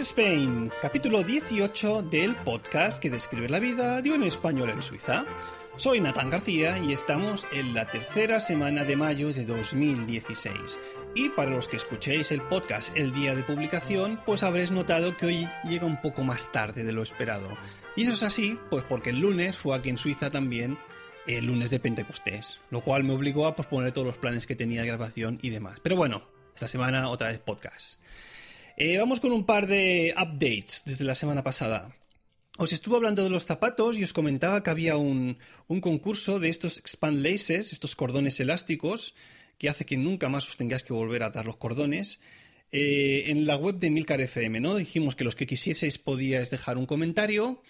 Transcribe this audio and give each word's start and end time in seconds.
Swiss 0.00 0.18
Spain, 0.18 0.72
capítulo 0.80 1.22
18 1.22 2.04
del 2.04 2.34
podcast 2.36 3.02
que 3.02 3.10
describe 3.10 3.50
la 3.50 3.58
vida 3.58 4.00
de 4.00 4.10
un 4.10 4.22
español 4.22 4.70
en 4.70 4.82
Suiza. 4.82 5.26
Soy 5.76 6.00
Natán 6.00 6.30
García 6.30 6.78
y 6.78 6.94
estamos 6.94 7.46
en 7.52 7.74
la 7.74 7.86
tercera 7.86 8.40
semana 8.40 8.86
de 8.86 8.96
mayo 8.96 9.34
de 9.34 9.44
2016. 9.44 10.78
Y 11.14 11.28
para 11.28 11.50
los 11.50 11.68
que 11.68 11.76
escuchéis 11.76 12.30
el 12.30 12.40
podcast 12.40 12.96
el 12.96 13.12
día 13.12 13.34
de 13.34 13.42
publicación, 13.42 14.18
pues 14.24 14.42
habréis 14.42 14.70
notado 14.70 15.18
que 15.18 15.26
hoy 15.26 15.48
llega 15.64 15.84
un 15.84 16.00
poco 16.00 16.24
más 16.24 16.50
tarde 16.50 16.82
de 16.82 16.92
lo 16.92 17.02
esperado. 17.02 17.50
Y 17.94 18.04
eso 18.04 18.14
es 18.14 18.22
así, 18.22 18.58
pues 18.70 18.84
porque 18.84 19.10
el 19.10 19.20
lunes 19.20 19.58
fue 19.58 19.76
aquí 19.76 19.90
en 19.90 19.98
Suiza 19.98 20.30
también 20.30 20.78
el 21.26 21.44
lunes 21.44 21.68
de 21.68 21.78
Pentecostés, 21.78 22.58
lo 22.70 22.80
cual 22.80 23.04
me 23.04 23.12
obligó 23.12 23.46
a 23.46 23.54
posponer 23.54 23.92
todos 23.92 24.06
los 24.06 24.16
planes 24.16 24.46
que 24.46 24.56
tenía 24.56 24.80
de 24.80 24.88
grabación 24.88 25.38
y 25.42 25.50
demás. 25.50 25.78
Pero 25.82 25.96
bueno, 25.96 26.22
esta 26.54 26.68
semana 26.68 27.10
otra 27.10 27.28
vez 27.28 27.38
podcast. 27.38 28.00
Eh, 28.82 28.96
vamos 28.96 29.20
con 29.20 29.32
un 29.32 29.44
par 29.44 29.66
de 29.66 30.14
updates 30.16 30.84
desde 30.86 31.04
la 31.04 31.14
semana 31.14 31.44
pasada. 31.44 31.94
Os 32.56 32.72
estuve 32.72 32.96
hablando 32.96 33.22
de 33.22 33.28
los 33.28 33.44
zapatos 33.44 33.98
y 33.98 34.04
os 34.04 34.14
comentaba 34.14 34.62
que 34.62 34.70
había 34.70 34.96
un, 34.96 35.36
concurso 35.82 36.40
de 36.40 36.48
estos 36.48 36.78
expand 36.78 37.22
laces, 37.22 37.74
estos 37.74 37.94
cordones 37.94 38.40
elásticos, 38.40 39.14
que 39.58 39.68
hace 39.68 39.84
que 39.84 39.98
nunca 39.98 40.30
más 40.30 40.48
os 40.48 40.56
tengáis 40.56 40.82
que 40.82 40.94
volver 40.94 41.22
a 41.22 41.26
atar 41.26 41.44
los 41.44 41.58
cordones. 41.58 42.20
Eh, 42.72 43.24
en 43.26 43.44
la 43.44 43.56
web 43.56 43.74
de 43.74 43.90
Milcar 43.90 44.22
FM, 44.22 44.60
¿no? 44.60 44.76
Dijimos 44.76 45.14
que 45.14 45.24
los 45.24 45.36
que 45.36 45.46
quisieseis 45.46 45.98
podíais 45.98 46.48
dejar 46.48 46.78
un 46.78 46.86
comentario 46.86 47.60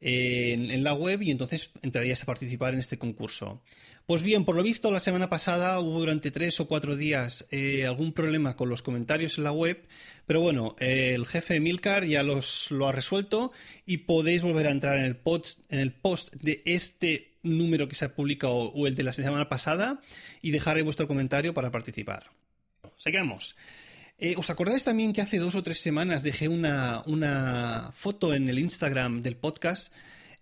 eh, 0.00 0.52
en, 0.52 0.84
la 0.84 0.94
web 0.94 1.22
y 1.22 1.30
entonces 1.30 1.70
entrarías 1.82 2.22
a 2.22 2.26
participar 2.26 2.74
en 2.74 2.80
este 2.80 2.98
concurso. 2.98 3.62
Pues 4.06 4.22
bien, 4.22 4.44
por 4.44 4.56
lo 4.56 4.62
visto, 4.62 4.90
la 4.90 5.00
semana 5.00 5.28
pasada 5.28 5.80
hubo 5.80 6.00
durante 6.00 6.30
tres 6.30 6.60
o 6.60 6.66
cuatro 6.66 6.96
días 6.96 7.46
eh, 7.50 7.86
algún 7.86 8.12
problema 8.12 8.56
con 8.56 8.68
los 8.68 8.82
comentarios 8.82 9.36
en 9.36 9.44
la 9.44 9.52
web, 9.52 9.86
pero 10.26 10.40
bueno, 10.40 10.76
el 10.78 11.26
jefe 11.26 11.60
Milcar 11.60 12.04
ya 12.04 12.22
los, 12.22 12.70
lo 12.70 12.88
ha 12.88 12.92
resuelto 12.92 13.52
y 13.84 13.98
podéis 13.98 14.42
volver 14.42 14.66
a 14.66 14.70
entrar 14.70 14.98
en 14.98 15.04
el, 15.04 15.16
post, 15.16 15.60
en 15.68 15.80
el 15.80 15.92
post 15.92 16.32
de 16.34 16.62
este 16.64 17.32
número 17.42 17.88
que 17.88 17.94
se 17.94 18.06
ha 18.06 18.14
publicado 18.14 18.54
o 18.54 18.86
el 18.86 18.94
de 18.94 19.02
la 19.02 19.12
semana 19.12 19.48
pasada 19.48 20.00
y 20.40 20.52
dejar 20.52 20.82
vuestro 20.82 21.08
comentario 21.08 21.52
para 21.54 21.70
participar. 21.70 22.30
Seguimos. 22.96 23.56
Eh, 24.20 24.34
¿Os 24.36 24.50
acordáis 24.50 24.82
también 24.82 25.12
que 25.12 25.20
hace 25.20 25.38
dos 25.38 25.54
o 25.54 25.62
tres 25.62 25.78
semanas 25.78 26.24
dejé 26.24 26.48
una, 26.48 27.92
foto 27.94 28.34
en 28.34 28.48
el 28.48 28.58
Instagram 28.58 29.22
del 29.22 29.36
podcast 29.36 29.92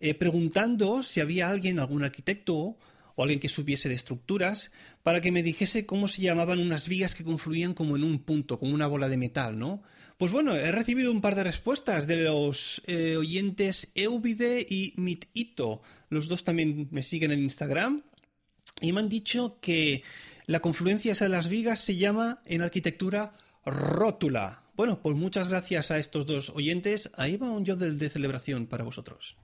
eh, 0.01 0.15
preguntando 0.15 1.03
si 1.03 1.21
había 1.21 1.51
alguien, 1.51 1.79
algún 1.79 2.03
arquitecto 2.03 2.79
o 3.17 3.23
alguien 3.23 3.39
que 3.39 3.51
supiese 3.51 3.91
de 3.91 3.95
estructuras, 3.95 4.73
para 5.03 5.21
que 5.21 5.31
me 5.31 5.43
dijese 5.43 5.85
cómo 5.85 6.09
se 6.09 6.23
llamaban 6.23 6.59
unas 6.59 6.89
vigas 6.89 7.15
que 7.15 7.25
confluían 7.25 7.75
como 7.75 7.97
en 7.97 8.05
un 8.05 8.19
punto, 8.19 8.59
como 8.59 8.75
una 8.75 8.87
bola 8.87 9.09
de 9.09 9.17
metal, 9.17 9.59
¿no? 9.59 9.83
Pues 10.17 10.33
bueno, 10.33 10.55
he 10.55 10.73
recibido 10.73 11.13
un 11.13 11.21
par 11.21 11.35
de 11.35 11.45
respuestas 11.45 12.07
de 12.07 12.17
los 12.17 12.83
eh, 12.87 13.17
oyentes 13.17 13.91
Euvide 13.95 14.67
y 14.69 14.95
Mitito. 14.97 15.83
Los 16.09 16.29
dos 16.29 16.45
también 16.45 16.89
me 16.91 17.03
siguen 17.03 17.33
en 17.33 17.41
Instagram 17.43 18.03
y 18.81 18.93
me 18.93 19.01
han 19.01 19.09
dicho 19.09 19.59
que 19.61 20.03
la 20.47 20.61
confluencia 20.61 21.13
esa 21.13 21.25
de 21.25 21.31
las 21.31 21.49
vigas 21.49 21.81
se 21.81 21.97
llama 21.97 22.41
en 22.47 22.63
arquitectura 22.63 23.33
rótula. 23.67 24.63
Bueno, 24.75 25.03
pues 25.03 25.17
muchas 25.17 25.49
gracias 25.49 25.91
a 25.91 25.99
estos 25.99 26.25
dos 26.25 26.51
oyentes. 26.51 27.11
Ahí 27.17 27.37
va 27.37 27.51
un 27.51 27.65
yodel 27.65 27.99
de 27.99 28.09
celebración 28.09 28.67
para 28.67 28.85
vosotros. 28.85 29.37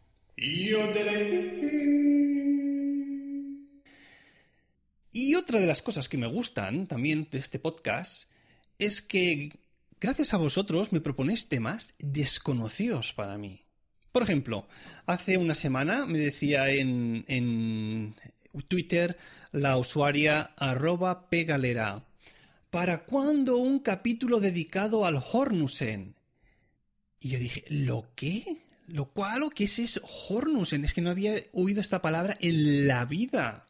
Y 5.12 5.34
otra 5.34 5.60
de 5.60 5.66
las 5.66 5.83
cosas 5.83 6.09
que 6.09 6.16
me 6.16 6.27
gustan 6.27 6.87
también 6.87 7.28
de 7.31 7.38
este 7.38 7.59
podcast 7.59 8.31
es 8.78 9.03
que 9.03 9.59
gracias 10.00 10.33
a 10.33 10.39
vosotros 10.39 10.93
me 10.93 11.00
proponéis 11.00 11.49
temas 11.49 11.94
desconocidos 11.99 13.12
para 13.12 13.37
mí. 13.37 13.62
Por 14.10 14.22
ejemplo, 14.22 14.66
hace 15.06 15.37
una 15.37 15.54
semana 15.54 16.06
me 16.06 16.19
decía 16.19 16.71
en, 16.71 17.25
en 17.28 18.15
Twitter 18.69 19.16
la 19.53 19.77
usuaria 19.77 20.53
arroba 20.56 21.28
pegalera, 21.28 22.04
¿para 22.72 23.05
cuándo 23.05 23.59
un 23.59 23.81
capítulo 23.81 24.41
dedicado 24.41 25.05
al 25.05 25.22
Hornusen? 25.31 26.16
Y 27.21 27.28
yo 27.28 27.38
dije, 27.38 27.65
¿lo 27.69 28.09
qué? 28.16 28.62
¿Lo 28.87 29.12
cual 29.12 29.43
o 29.43 29.50
qué 29.50 29.65
es 29.65 29.78
eso? 29.78 30.00
Hornusen? 30.31 30.83
Es 30.83 30.94
que 30.94 31.03
no 31.03 31.10
había 31.10 31.34
oído 31.53 31.83
esta 31.83 32.00
palabra 32.00 32.34
en 32.41 32.88
la 32.88 33.05
vida. 33.05 33.66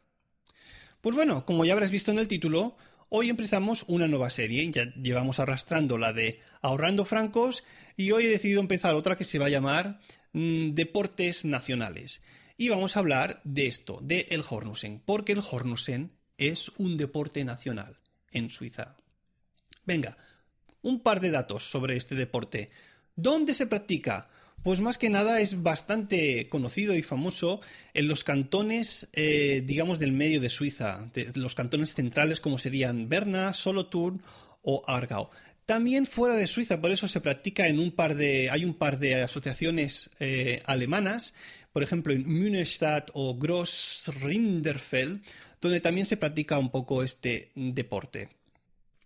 Pues 1.01 1.17
bueno, 1.17 1.45
como 1.45 1.65
ya 1.65 1.73
habrás 1.73 1.91
visto 1.91 2.11
en 2.11 2.17
el 2.17 2.29
título, 2.29 2.77
hoy 3.09 3.29
empezamos 3.29 3.83
una 3.89 4.07
nueva 4.07 4.29
serie. 4.29 4.71
Ya 4.71 4.93
llevamos 4.93 5.37
arrastrando 5.39 5.97
la 5.97 6.13
de 6.13 6.39
Ahorrando 6.61 7.03
Francos 7.03 7.65
y 7.97 8.11
hoy 8.11 8.27
he 8.27 8.29
decidido 8.29 8.61
empezar 8.61 8.95
otra 8.95 9.17
que 9.17 9.25
se 9.25 9.37
va 9.37 9.47
a 9.47 9.49
llamar 9.49 9.99
mm, 10.31 10.75
Deportes 10.75 11.43
Nacionales. 11.43 12.21
Y 12.55 12.69
vamos 12.69 12.95
a 12.95 12.99
hablar 12.99 13.41
de 13.43 13.67
esto, 13.67 13.99
de 14.01 14.27
el 14.29 14.45
Hornusen, 14.49 15.01
porque 15.05 15.33
el 15.33 15.39
Hornusen 15.39 16.13
es 16.37 16.69
un 16.77 16.95
deporte 16.95 17.43
nacional 17.43 17.99
en 18.33 18.49
Suiza. 18.49 18.95
Venga, 19.85 20.17
un 20.81 21.01
par 21.01 21.21
de 21.21 21.31
datos 21.31 21.69
sobre 21.69 21.95
este 21.95 22.15
deporte. 22.15 22.71
¿Dónde 23.15 23.53
se 23.53 23.67
practica? 23.67 24.29
Pues 24.63 24.79
más 24.79 24.97
que 24.97 25.09
nada 25.09 25.41
es 25.41 25.61
bastante 25.61 26.47
conocido 26.47 26.95
y 26.95 27.01
famoso 27.01 27.59
en 27.93 28.07
los 28.07 28.23
cantones, 28.23 29.09
eh, 29.11 29.61
digamos, 29.65 29.99
del 29.99 30.13
medio 30.13 30.39
de 30.39 30.49
Suiza, 30.49 31.11
los 31.35 31.53
cantones 31.53 31.95
centrales 31.95 32.39
como 32.39 32.57
serían 32.57 33.09
Berna, 33.09 33.53
Solothurn 33.53 34.21
o 34.61 34.83
Aargau. 34.87 35.29
También 35.65 36.05
fuera 36.05 36.35
de 36.35 36.47
Suiza, 36.47 36.79
por 36.79 36.91
eso 36.91 37.09
se 37.09 37.19
practica 37.19 37.67
en 37.67 37.79
un 37.79 37.91
par 37.91 38.15
de, 38.15 38.49
hay 38.49 38.63
un 38.63 38.73
par 38.73 38.99
de 38.99 39.21
asociaciones 39.21 40.09
eh, 40.19 40.61
alemanas, 40.65 41.33
por 41.73 41.83
ejemplo 41.83 42.13
en 42.13 42.25
Münsterstadt 42.25 43.11
o 43.13 43.37
Grossrinderfeld, 43.37 45.21
donde 45.63 45.81
también 45.81 46.05
se 46.05 46.17
practica 46.17 46.59
un 46.59 46.69
poco 46.69 47.03
este 47.03 47.51
deporte. 47.55 48.29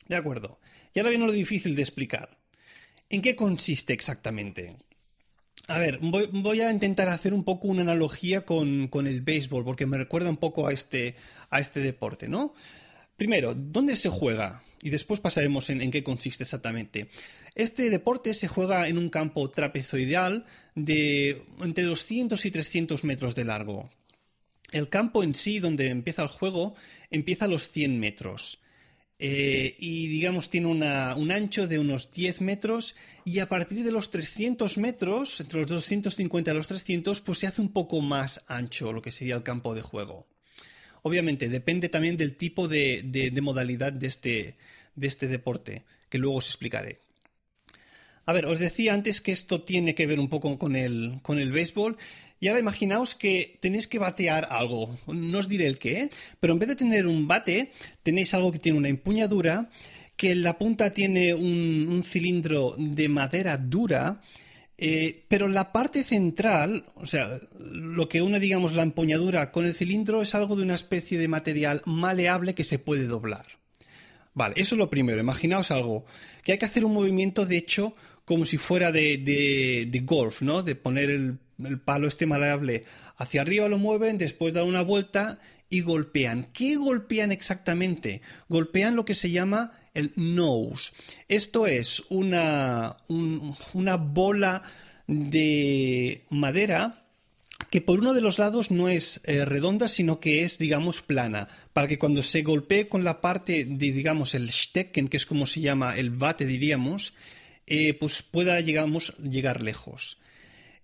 De 0.07 0.16
acuerdo. 0.16 0.59
Y 0.94 1.00
ahora 1.00 1.12
viene 1.12 1.25
lo 1.25 1.31
difícil 1.31 1.75
de 1.75 1.84
explicar. 1.84 2.38
¿En 3.09 3.22
qué 3.22 3.35
consiste 3.35 3.94
exactamente? 3.94 4.75
A 5.67 5.79
ver, 5.79 6.00
voy, 6.01 6.62
a 6.62 6.72
intentar 6.72 7.09
hacer 7.09 7.34
un 7.34 7.44
poco 7.44 7.67
una 7.67 7.81
analogía 7.81 8.41
con, 8.41 8.90
el 8.94 9.22
béisbol, 9.22 9.66
porque 9.66 9.85
me 9.85 9.97
recuerda 9.97 10.29
un 10.29 10.38
poco 10.38 10.67
a 10.67 10.73
este, 10.73 11.16
a 11.50 11.59
este 11.59 11.81
deporte, 11.81 12.28
¿no? 12.28 12.53
Primero, 13.17 13.53
¿dónde 13.53 13.96
se 13.96 14.09
juega? 14.09 14.64
Y 14.82 14.90
después 14.90 15.20
pasaremos 15.20 15.70
en, 15.70 15.82
en, 15.82 15.91
qué 15.91 16.03
consiste 16.03 16.43
exactamente. 16.43 17.09
Este 17.55 17.90
deporte 17.90 18.34
se 18.34 18.47
juega 18.47 18.87
en 18.87 18.97
un 18.97 19.09
campo 19.09 19.49
trapezoidal 19.49 20.46
de 20.76 21.41
entre 21.61 21.84
200 21.84 22.46
y 22.46 22.52
300 22.52 23.03
metros 23.03 23.35
de 23.35 23.46
largo. 23.46 23.90
El 24.72 24.90
campo 24.90 25.23
en 25.23 25.34
sí, 25.34 25.59
donde 25.59 25.87
empieza 25.87 26.23
el 26.23 26.28
juego, 26.28 26.75
empieza 27.09 27.46
a 27.46 27.47
los 27.47 27.69
100 27.69 27.99
metros. 27.99 28.59
Eh, 29.19 29.75
y 29.79 30.05
digamos 30.08 30.52
tiene 30.52 30.67
un 30.67 30.84
ancho 31.31 31.67
de 31.67 31.79
unos 31.79 32.11
10 32.11 32.41
metros 32.41 32.96
y 33.25 33.40
a 33.40 33.49
partir 33.49 33.84
de 33.84 33.91
los 33.91 34.11
300 34.11 34.78
metros, 34.78 35.40
entre 35.41 35.61
los 35.61 35.69
250 35.69 36.52
y 36.52 36.53
los 36.53 36.67
300, 36.67 37.22
pues 37.22 37.40
se 37.40 37.47
hace 37.47 37.61
un 37.61 37.69
poco 37.69 37.99
más 38.02 38.43
ancho 38.47 38.93
lo 38.93 39.02
que 39.02 39.11
sería 39.11 39.35
el 39.35 39.43
campo 39.43 39.73
de 39.73 39.81
juego. 39.81 40.28
Obviamente 41.02 41.49
depende 41.49 41.90
también 41.90 42.17
del 42.17 42.35
tipo 42.35 42.67
de, 42.67 43.34
modalidad 43.41 43.91
de 43.93 44.08
este, 44.08 44.55
de 44.96 45.08
este 45.08 45.28
deporte, 45.28 45.84
que 46.09 46.20
luego 46.20 46.37
os 46.37 46.47
explicaré. 46.47 46.99
A 48.28 48.34
ver, 48.34 48.46
os 48.46 48.59
decía 48.59 48.94
antes 48.94 49.22
que 49.22 49.32
esto 49.32 49.62
tiene 49.62 49.96
que 49.96 50.06
ver 50.06 50.20
un 50.20 50.28
poco 50.28 50.59
con 50.59 50.76
el, 50.76 51.20
con 51.22 51.40
el 51.40 51.53
béisbol. 51.53 51.96
Y 52.41 52.50
ahora 52.50 52.59
imaginaos 52.59 53.16
que 53.16 53.58
tenéis 53.62 53.88
que 53.88 54.00
batear 54.00 54.50
algo. 54.52 54.97
No 55.08 55.40
os 55.40 55.47
diré 55.47 55.66
el 55.66 55.79
qué, 55.79 56.09
pero 56.41 56.52
en 56.52 56.59
vez 56.59 56.68
de 56.68 56.76
tener 56.76 57.08
un 57.08 57.26
bate, 57.26 57.72
tenéis 58.03 58.34
algo 58.34 58.52
que 58.52 58.59
tiene 58.59 58.78
una 58.78 58.90
empuñadura, 58.90 59.70
que 60.18 60.32
en 60.32 60.44
la 60.44 60.58
punta 60.58 60.91
tiene 60.91 61.34
un, 61.34 62.03
cilindro 62.06 62.76
de 62.78 63.08
madera 63.08 63.58
dura. 63.58 64.20
Eh, 64.78 65.23
pero 65.30 65.47
la 65.47 65.72
parte 65.72 66.03
central, 66.03 66.84
o 66.96 67.06
sea, 67.06 67.40
lo 67.58 68.09
que 68.09 68.22
une, 68.22 68.41
digamos, 68.41 68.73
la 68.73 68.84
empuñadura 68.84 69.53
con 69.53 69.66
el 69.66 69.73
cilindro 69.73 70.22
es 70.22 70.35
algo 70.35 70.58
de 70.58 70.64
una 70.64 70.76
especie 70.76 71.18
de 71.18 71.30
material 71.30 71.82
maleable 71.85 72.53
que 72.53 72.66
se 72.66 72.78
puede 72.78 73.08
doblar. 73.08 73.46
Vale, 74.34 74.53
eso 74.58 74.76
es 74.76 74.80
lo 74.80 74.90
primero. 74.90 75.20
Imaginaos 75.20 75.72
algo, 75.72 76.06
que 76.44 76.52
hay 76.52 76.58
que 76.59 76.66
hacer 76.66 76.85
un 76.85 76.94
movimiento, 76.94 77.47
de 77.47 77.58
hecho, 77.58 77.96
como 78.28 78.44
si 78.44 78.58
fuera 78.58 78.91
de, 78.91 79.18
de 79.90 80.00
golf, 80.02 80.41
¿no? 80.41 80.62
De 80.62 80.76
poner 80.76 81.09
el 81.09 81.79
palo 81.79 82.09
este 82.09 82.26
maleable 82.26 82.84
hacia 83.16 83.40
arriba 83.40 83.70
lo 83.70 83.78
mueven, 83.78 84.18
después 84.18 84.53
dan 84.53 84.66
una 84.66 84.82
vuelta 84.82 85.40
y 85.70 85.79
golpean. 85.79 86.50
¿Qué 86.52 86.76
golpean 86.76 87.32
exactamente? 87.32 88.22
Golpean 88.50 88.97
lo 88.97 89.06
que 89.06 89.16
se 89.16 89.32
llama 89.32 89.79
el 89.94 90.12
nose. 90.18 90.91
Esto 91.29 91.68
es 91.68 92.03
una, 92.09 92.97
una 93.08 93.96
bola 93.96 94.62
de 95.08 96.26
madera 96.30 97.06
que 97.72 97.80
por 97.80 98.00
uno 98.00 98.14
de 98.14 98.22
los 98.22 98.40
lados 98.40 98.72
no 98.72 98.90
es 98.90 99.22
eh, 99.23 99.46
redonda, 99.46 99.88
sino 99.88 100.20
que 100.20 100.44
es, 100.44 100.58
digamos, 100.58 101.02
plana, 101.02 101.47
para 101.72 101.88
que 101.88 101.97
cuando 101.97 102.23
se 102.23 102.44
golpee 102.44 102.90
con 102.90 103.06
la 103.06 103.22
parte 103.22 103.64
de, 103.66 103.91
digamos, 103.94 104.35
el 104.35 104.52
stecken, 104.52 105.08
que 105.08 105.18
es 105.18 105.26
como 105.26 105.46
se 105.46 105.62
llama 105.62 105.97
el 105.97 106.12
bate, 106.12 106.46
diríamos, 106.46 107.14
eh, 107.67 107.93
pues 107.93 108.23
pueda, 108.23 108.55
digamos, 108.61 109.14
llegar 109.17 109.61
lejos. 109.61 110.17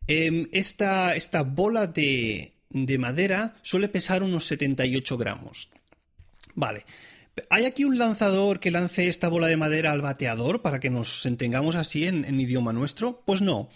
Em, 0.08 0.50
esta, 0.52 1.16
esta, 1.16 1.44
bola 1.44 1.88
de, 1.88 2.54
de, 2.70 2.98
madera 2.98 3.56
suele 3.62 3.88
pesar 3.88 4.22
unos 4.22 4.46
78 4.48 5.18
gramos. 5.18 5.70
Vale. 6.56 6.86
¿Hay 7.50 7.66
aquí 7.66 7.84
un 7.84 7.98
lanzador 7.98 8.60
que 8.60 8.70
lance 8.70 9.08
esta 9.08 9.28
bola 9.28 9.48
de 9.48 9.58
madera 9.58 9.92
al 9.92 10.02
bateador 10.02 10.62
para 10.62 10.80
que 10.80 10.92
nos 10.92 11.26
entendamos 11.26 11.76
así 11.76 12.06
en, 12.06 12.26
en 12.26 12.40
idioma 12.40 12.74
nuestro? 12.74 13.24
Pues 13.26 13.42
no. 13.42 13.70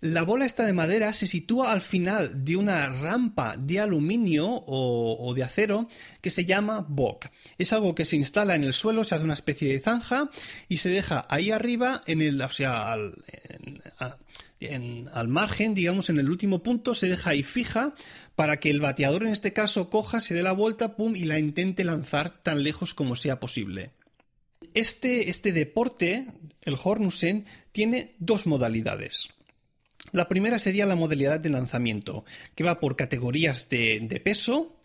La 0.00 0.22
bola 0.22 0.44
esta 0.44 0.66
de 0.66 0.74
madera 0.74 1.14
se 1.14 1.26
sitúa 1.26 1.72
al 1.72 1.80
final 1.80 2.44
de 2.44 2.56
una 2.56 2.86
rampa 2.88 3.56
de 3.56 3.80
aluminio 3.80 4.46
o, 4.66 5.32
de 5.34 5.42
acero 5.42 5.88
que 6.20 6.28
se 6.28 6.44
llama 6.44 6.84
BOC. 6.86 7.26
Es 7.56 7.72
algo 7.72 7.94
que 7.94 8.04
se 8.04 8.16
instala 8.16 8.54
en 8.54 8.64
el 8.64 8.74
suelo, 8.74 9.04
se 9.04 9.14
hace 9.14 9.24
una 9.24 9.34
especie 9.34 9.72
de 9.72 9.80
zanja 9.80 10.30
y 10.68 10.78
se 10.78 10.90
deja 10.90 11.24
ahí 11.30 11.50
arriba, 11.50 12.02
en 12.06 12.20
el, 12.20 12.40
o 12.42 12.50
sea, 12.50 12.92
al, 12.92 13.14
al 15.12 15.28
margen, 15.28 15.74
digamos, 15.74 16.10
en 16.10 16.18
el 16.18 16.28
último 16.28 16.62
punto, 16.62 16.94
se 16.94 17.08
deja 17.08 17.30
ahí 17.30 17.42
fija 17.42 17.94
para 18.34 18.58
que 18.58 18.68
el 18.68 18.80
bateador 18.80 19.22
en 19.22 19.32
este 19.32 19.54
caso 19.54 19.88
coja, 19.88 20.20
se 20.20 20.34
dé 20.34 20.42
la 20.42 20.52
vuelta, 20.52 20.94
pum, 20.96 21.16
y 21.16 21.24
la 21.24 21.38
intente 21.38 21.84
lanzar 21.84 22.30
tan 22.30 22.62
lejos 22.62 22.92
como 22.92 23.16
sea 23.16 23.40
posible. 23.40 23.92
Este, 24.74 25.30
este 25.30 25.52
deporte, 25.52 26.26
el 26.62 26.76
Hornusen, 26.82 27.46
tiene 27.72 28.14
dos 28.18 28.46
modalidades. 28.46 29.30
La 30.12 30.28
primera 30.28 30.58
sería 30.58 30.86
la 30.86 30.96
modalidad 30.96 31.40
de 31.40 31.50
lanzamiento, 31.50 32.24
que 32.54 32.64
va 32.64 32.80
por 32.80 32.96
categorías 32.96 33.68
de, 33.68 34.20
peso 34.24 34.76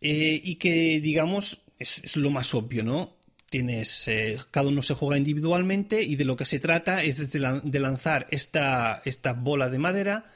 eh, 0.00 0.40
y 0.42 0.56
que, 0.56 1.00
digamos, 1.00 1.62
es, 1.78 2.16
lo 2.16 2.30
más 2.30 2.54
obvio, 2.54 2.84
¿no? 2.84 3.16
Tienes, 3.50 4.08
eh, 4.08 4.38
cada 4.50 4.68
uno 4.68 4.82
se 4.82 4.94
juega 4.94 5.18
individualmente 5.18 6.02
y 6.02 6.16
de 6.16 6.24
lo 6.24 6.36
que 6.36 6.46
se 6.46 6.58
trata 6.58 7.02
es 7.02 7.30
de, 7.30 7.78
lanzar 7.78 8.26
esta, 8.30 9.02
esta, 9.04 9.34
bola 9.34 9.68
de 9.68 9.78
madera 9.78 10.26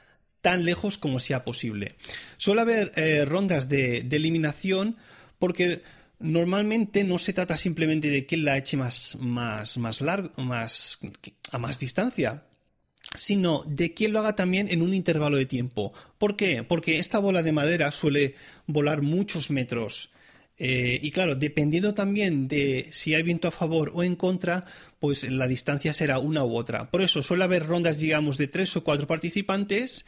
tan 0.41 0.65
lejos 0.65 0.97
como 0.97 1.19
sea 1.19 1.43
posible. 1.43 1.95
Suele 2.37 2.61
haber 2.61 2.91
eh, 2.95 3.25
rondas 3.25 3.69
de, 3.69 3.99
eliminación 3.99 4.97
porque 5.39 5.83
normalmente 6.19 7.03
no 7.03 7.19
se 7.19 7.33
trata 7.33 7.57
simplemente 7.57 8.09
de 8.09 8.25
quién 8.25 8.45
la 8.45 8.57
eche 8.57 8.77
más, 8.77 9.17
más, 9.19 9.77
más 9.77 10.01
largo, 10.01 10.31
más, 10.41 10.99
a 11.51 11.57
más 11.57 11.79
distancia, 11.79 12.43
sino 13.15 13.63
de 13.67 13.93
quién 13.93 14.13
lo 14.13 14.19
haga 14.19 14.35
también 14.35 14.69
en 14.69 14.81
un 14.81 14.93
intervalo 14.93 15.37
de 15.37 15.45
tiempo. 15.45 15.93
¿Por 16.17 16.35
qué? 16.35 16.63
Porque 16.63 16.99
esta 16.99 17.19
bola 17.19 17.43
de 17.43 17.51
madera 17.51 17.91
suele 17.91 18.35
volar 18.67 19.01
muchos 19.01 19.51
metros. 19.51 20.11
Eh, 20.57 20.99
y 21.01 21.11
claro, 21.11 21.35
dependiendo 21.35 21.93
también 21.93 22.47
de 22.47 22.87
si 22.91 23.15
hay 23.15 23.23
viento 23.23 23.47
a 23.47 23.51
favor 23.51 23.91
o 23.95 24.03
en 24.03 24.15
contra, 24.15 24.65
pues 24.99 25.29
la 25.29 25.47
distancia 25.47 25.93
será 25.93 26.19
una 26.19 26.45
u 26.45 26.55
otra. 26.55 26.91
Por 26.91 27.01
eso 27.01 27.23
suele 27.23 27.43
haber 27.43 27.65
rondas, 27.65 27.97
digamos, 27.97 28.37
de 28.37 28.47
tres 28.47 28.75
o 28.77 28.83
cuatro 28.83 29.07
participantes. 29.07 30.05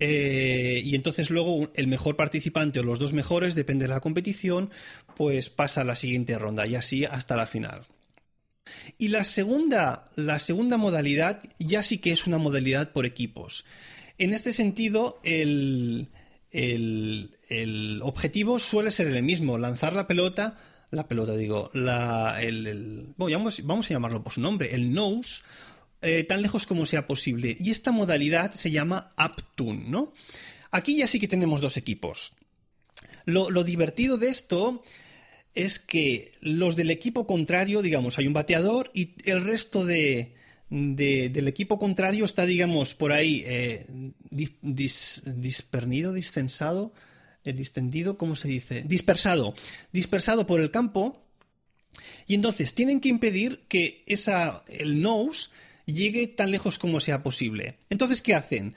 Eh, 0.00 0.80
y 0.84 0.94
entonces 0.94 1.30
luego 1.30 1.72
el 1.74 1.88
mejor 1.88 2.16
participante 2.16 2.78
o 2.78 2.84
los 2.84 3.00
dos 3.00 3.12
mejores, 3.12 3.56
depende 3.56 3.86
de 3.86 3.94
la 3.94 4.00
competición, 4.00 4.70
pues 5.16 5.50
pasa 5.50 5.80
a 5.80 5.84
la 5.84 5.96
siguiente 5.96 6.38
ronda 6.38 6.66
y 6.66 6.76
así 6.76 7.04
hasta 7.04 7.36
la 7.36 7.46
final. 7.48 7.82
Y 8.98 9.08
la 9.08 9.24
segunda, 9.24 10.04
la 10.16 10.38
segunda 10.38 10.76
modalidad 10.76 11.42
ya 11.58 11.82
sí 11.82 11.98
que 11.98 12.12
es 12.12 12.26
una 12.26 12.38
modalidad 12.38 12.92
por 12.92 13.06
equipos. 13.06 13.64
En 14.18 14.32
este 14.32 14.52
sentido, 14.52 15.20
el, 15.22 16.08
el, 16.50 18.00
objetivo 18.02 18.58
suele 18.58 18.90
ser 18.90 19.06
el 19.08 19.22
mismo, 19.22 19.58
lanzar 19.58 19.92
la 19.92 20.06
pelota, 20.06 20.58
la 20.90 21.06
pelota 21.06 21.36
digo, 21.36 21.70
la, 21.74 22.42
el, 22.42 23.14
vamos, 23.16 23.60
a 23.60 23.94
llamarlo 23.94 24.22
por 24.22 24.32
su 24.32 24.40
nombre, 24.40 24.74
el 24.74 24.92
nose, 24.92 25.42
eh, 26.02 26.24
tan 26.24 26.42
lejos 26.42 26.66
como 26.66 26.86
sea 26.86 27.06
posible. 27.06 27.56
Y 27.60 27.70
esta 27.70 27.92
modalidad 27.92 28.52
se 28.52 28.70
llama 28.70 29.10
Uptune, 29.16 29.84
¿no? 29.88 30.12
Aquí 30.70 30.96
ya 30.96 31.06
sí 31.06 31.20
que 31.20 31.28
tenemos 31.28 31.60
dos 31.60 31.76
equipos. 31.76 32.32
Lo, 33.24 33.50
lo 33.50 33.62
divertido 33.62 34.18
de 34.18 34.28
esto 34.28 34.82
es 35.58 35.80
que 35.80 36.30
los 36.40 36.76
del 36.76 36.88
equipo 36.88 37.26
contrario, 37.26 37.82
digamos, 37.82 38.16
hay 38.16 38.28
un 38.28 38.32
bateador 38.32 38.92
y 38.94 39.14
el 39.24 39.42
resto 39.42 39.84
de, 39.84 40.34
del 40.70 41.48
equipo 41.48 41.80
contrario 41.80 42.24
está, 42.24 42.46
digamos, 42.46 42.94
por 42.94 43.10
ahí 43.12 43.42
eh, 43.44 43.84
dispernido, 44.30 46.12
discensado, 46.12 46.92
eh, 47.44 47.52
distendido, 47.52 48.16
¿cómo 48.18 48.36
se 48.36 48.46
dice? 48.46 48.84
Dispersado, 48.86 49.52
dispersado 49.92 50.46
por 50.46 50.60
el 50.60 50.70
campo. 50.70 51.24
Y 52.28 52.36
entonces 52.36 52.72
tienen 52.74 53.00
que 53.00 53.08
impedir 53.08 53.64
que 53.66 54.04
esa, 54.06 54.62
el 54.68 55.02
nose 55.02 55.50
llegue 55.86 56.28
tan 56.28 56.52
lejos 56.52 56.78
como 56.78 57.00
sea 57.00 57.24
posible. 57.24 57.78
Entonces, 57.90 58.22
¿qué 58.22 58.36
hacen? 58.36 58.76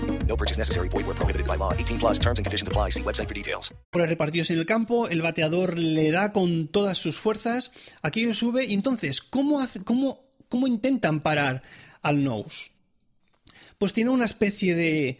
No 0.31 0.37
purchase 0.37 0.57
necessary. 0.57 0.87
Void 0.87 1.05
where 1.07 1.17
prohibited 1.17 1.45
by 1.45 1.57
law. 1.57 1.73
18 1.73 1.99
plus 1.99 2.17
terms 2.17 2.39
and 2.39 2.45
conditions 2.45 2.65
apply. 2.65 2.91
See 2.91 3.03
website 3.03 3.27
for 3.27 3.35
details. 3.35 3.73
Repartidos 3.91 4.49
en 4.49 4.59
el 4.59 4.65
campo, 4.65 5.09
el 5.09 5.21
bateador 5.21 5.77
le 5.77 6.09
da 6.11 6.31
con 6.31 6.69
todas 6.69 6.97
sus 6.97 7.17
fuerzas. 7.17 7.71
Aquello 8.01 8.33
sube. 8.33 8.63
Y 8.63 8.73
entonces, 8.73 9.21
¿cómo, 9.21 9.59
hace, 9.59 9.83
cómo, 9.83 10.23
cómo 10.47 10.67
intentan 10.67 11.19
parar 11.19 11.63
al 12.01 12.23
nose? 12.23 12.71
Pues 13.77 13.91
tiene 13.91 14.09
una 14.09 14.23
especie 14.23 14.73
de. 14.73 15.19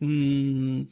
Mmm, 0.00 0.82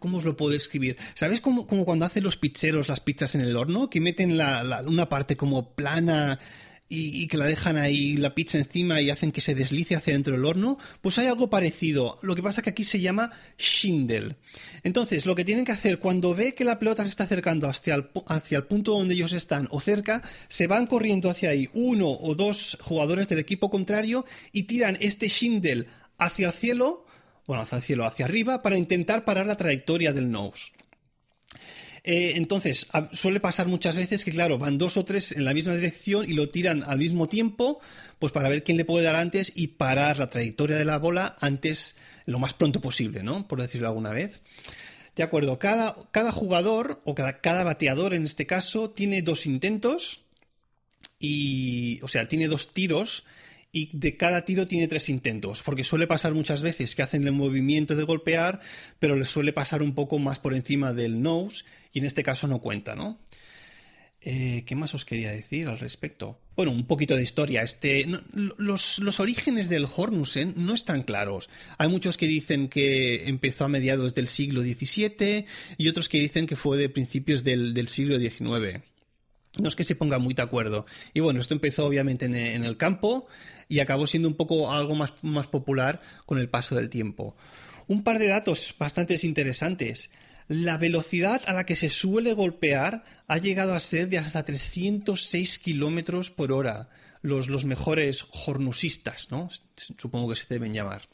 ¿Cómo 0.00 0.18
os 0.18 0.24
lo 0.24 0.36
puedo 0.36 0.56
escribir? 0.56 0.96
¿Sabes 1.14 1.40
cómo, 1.40 1.68
cuando 1.68 2.04
hacen 2.04 2.24
los 2.24 2.36
pizzeros 2.36 2.88
las 2.88 2.98
pizzas 2.98 3.36
en 3.36 3.42
el 3.42 3.56
horno? 3.56 3.88
Que 3.88 4.00
meten 4.00 4.32
una 4.32 5.08
parte 5.08 5.36
como 5.36 5.70
plana 5.76 6.40
y, 6.88 7.26
que 7.26 7.36
la 7.36 7.44
dejan 7.44 7.76
ahí 7.76 8.16
la 8.16 8.34
pizza 8.34 8.58
encima 8.58 9.00
y 9.00 9.10
hacen 9.10 9.30
que 9.30 9.40
se 9.40 9.54
deslice 9.54 9.94
hacia 9.94 10.14
dentro 10.14 10.34
del 10.34 10.44
horno. 10.44 10.78
Pues 11.00 11.18
hay 11.18 11.26
algo 11.26 11.50
parecido. 11.50 12.18
Lo 12.22 12.34
que 12.34 12.42
pasa 12.42 12.62
que 12.62 12.70
aquí 12.70 12.84
se 12.84 13.00
llama 13.00 13.30
Schindel. 13.58 14.36
Entonces, 14.82 15.26
lo 15.26 15.34
que 15.34 15.44
tienen 15.44 15.64
que 15.64 15.72
hacer 15.72 15.98
cuando 15.98 16.34
ve 16.34 16.54
que 16.54 16.64
la 16.64 16.78
pelota 16.78 17.02
se 17.04 17.10
está 17.10 17.24
acercando 17.24 17.68
hacia 17.68 17.94
el, 17.94 18.08
el 18.50 18.64
punto 18.64 18.92
donde 18.92 19.14
ellos 19.14 19.32
están 19.32 19.68
o 19.70 19.80
cerca, 19.80 20.22
se 20.48 20.66
van 20.66 20.86
corriendo 20.86 21.28
hacia 21.28 21.50
ahí 21.50 21.68
uno 21.74 22.10
o 22.10 22.34
dos 22.34 22.78
jugadores 22.80 23.28
del 23.28 23.38
equipo 23.38 23.70
contrario 23.70 24.24
y 24.52 24.62
tiran 24.62 24.96
este 25.00 25.28
Schindel 25.28 25.88
hacia 26.16 26.48
el 26.48 26.54
cielo 26.54 27.04
bueno, 27.48 27.62
hacia 27.62 27.76
el 27.76 27.82
cielo, 27.82 28.04
hacia 28.04 28.26
arriba, 28.26 28.60
para 28.60 28.76
intentar 28.76 29.24
parar 29.24 29.46
la 29.46 29.56
trayectoria 29.56 30.12
del 30.12 30.30
nose. 30.30 30.66
Eh, 32.04 32.34
entonces, 32.36 32.86
suele 33.12 33.40
pasar 33.40 33.66
muchas 33.66 33.96
veces 33.96 34.24
que, 34.24 34.30
claro, 34.30 34.58
van 34.58 34.78
dos 34.78 34.96
o 34.96 35.04
tres 35.04 35.32
en 35.32 35.44
la 35.44 35.54
misma 35.54 35.74
dirección 35.74 36.28
y 36.28 36.34
lo 36.34 36.48
tiran 36.48 36.84
al 36.84 36.98
mismo 36.98 37.28
tiempo, 37.28 37.80
pues 38.18 38.32
para 38.32 38.48
ver 38.48 38.64
quién 38.64 38.76
le 38.76 38.84
puede 38.84 39.04
dar 39.04 39.16
antes 39.16 39.52
y 39.54 39.68
parar 39.68 40.18
la 40.18 40.30
trayectoria 40.30 40.76
de 40.76 40.84
la 40.84 40.98
bola 40.98 41.36
antes, 41.40 41.96
lo 42.26 42.38
más 42.38 42.54
pronto 42.54 42.80
posible, 42.80 43.22
¿no? 43.22 43.46
Por 43.48 43.60
decirlo 43.60 43.88
alguna 43.88 44.12
vez. 44.12 44.40
De 45.16 45.22
acuerdo, 45.22 45.58
cada, 45.58 45.96
cada 46.12 46.30
jugador, 46.30 47.00
o 47.04 47.14
cada, 47.14 47.40
cada 47.40 47.64
bateador 47.64 48.14
en 48.14 48.24
este 48.24 48.46
caso, 48.46 48.90
tiene 48.90 49.22
dos 49.22 49.46
intentos 49.46 50.20
y, 51.18 52.00
o 52.02 52.08
sea, 52.08 52.28
tiene 52.28 52.46
dos 52.46 52.72
tiros 52.72 53.24
y 53.72 53.90
de 53.92 54.16
cada 54.16 54.44
tiro 54.44 54.66
tiene 54.66 54.88
tres 54.88 55.08
intentos, 55.08 55.62
porque 55.62 55.84
suele 55.84 56.06
pasar 56.06 56.34
muchas 56.34 56.62
veces 56.62 56.94
que 56.94 57.02
hacen 57.02 57.26
el 57.26 57.32
movimiento 57.32 57.94
de 57.96 58.04
golpear, 58.04 58.60
pero 58.98 59.16
les 59.16 59.28
suele 59.28 59.52
pasar 59.52 59.82
un 59.82 59.94
poco 59.94 60.18
más 60.18 60.38
por 60.38 60.54
encima 60.54 60.92
del 60.92 61.20
nose 61.20 61.64
y 61.92 61.98
en 61.98 62.06
este 62.06 62.22
caso 62.22 62.48
no 62.48 62.60
cuenta, 62.60 62.94
¿no? 62.94 63.18
Eh, 64.20 64.64
¿Qué 64.66 64.74
más 64.74 64.94
os 64.94 65.04
quería 65.04 65.30
decir 65.30 65.68
al 65.68 65.78
respecto? 65.78 66.40
Bueno, 66.56 66.72
un 66.72 66.86
poquito 66.86 67.14
de 67.14 67.22
historia. 67.22 67.62
Este, 67.62 68.04
los, 68.56 68.98
los, 68.98 69.20
orígenes 69.20 69.68
del 69.68 69.86
Hornusen 69.86 70.54
no 70.56 70.74
están 70.74 71.04
claros. 71.04 71.48
Hay 71.78 71.88
muchos 71.88 72.16
que 72.16 72.26
dicen 72.26 72.68
que 72.68 73.28
empezó 73.28 73.66
a 73.66 73.68
mediados 73.68 74.14
del 74.14 74.26
siglo 74.26 74.62
XVII 74.62 75.46
y 75.76 75.88
otros 75.88 76.08
que 76.08 76.18
dicen 76.18 76.46
que 76.46 76.56
fue 76.56 76.76
de 76.78 76.88
principios 76.88 77.44
del, 77.44 77.74
del 77.74 77.86
siglo 77.86 78.18
XIX 78.18 78.82
no 79.58 79.68
es 79.68 79.76
que 79.76 79.84
se 79.84 79.94
ponga 79.94 80.18
muy 80.18 80.34
de 80.34 80.42
acuerdo. 80.42 80.86
Y 81.14 81.20
bueno, 81.20 81.40
esto 81.40 81.54
empezó 81.54 81.86
obviamente 81.86 82.26
en, 82.26 82.64
el 82.64 82.76
campo 82.76 83.26
y 83.68 83.80
acabó 83.80 84.06
siendo 84.06 84.28
un 84.28 84.36
poco 84.36 84.72
algo 84.72 84.94
más, 84.94 85.12
más 85.22 85.46
popular 85.46 86.00
con 86.26 86.38
el 86.38 86.48
paso 86.48 86.76
del 86.76 86.88
tiempo. 86.88 87.36
Un 87.86 88.04
par 88.04 88.18
de 88.18 88.28
datos 88.28 88.74
bastante 88.78 89.18
interesantes. 89.22 90.10
La 90.48 90.78
velocidad 90.78 91.42
a 91.46 91.52
la 91.52 91.66
que 91.66 91.76
se 91.76 91.90
suele 91.90 92.32
golpear 92.32 93.04
ha 93.26 93.38
llegado 93.38 93.74
a 93.74 93.80
ser 93.80 94.08
de 94.08 94.18
hasta 94.18 94.44
306 94.44 95.58
kilómetros 95.58 96.30
por 96.30 96.52
hora. 96.52 96.88
Los, 97.20 97.48
los, 97.48 97.64
mejores 97.64 98.26
hornusistas, 98.46 99.32
¿no? 99.32 99.48
Supongo 99.76 100.30
que 100.30 100.36
se 100.36 100.46
deben 100.48 100.72
llamar. 100.72 101.08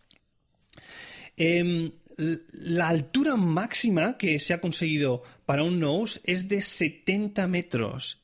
Em, 1.36 1.92
la 2.16 2.88
altura 2.88 3.36
máxima 3.36 4.18
que 4.18 4.38
se 4.38 4.52
ha 4.52 4.60
conseguido 4.60 5.22
para 5.46 5.62
un 5.62 5.80
nose 5.80 6.20
es 6.24 6.46
de 6.48 6.60
70 6.60 7.48
metros 7.48 8.18